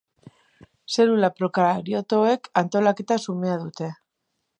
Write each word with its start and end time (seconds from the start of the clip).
Zelula 0.93 1.29
prokariotek 1.39 2.49
antolaketa 2.63 3.19
xumea 3.27 3.59
dute 3.67 3.91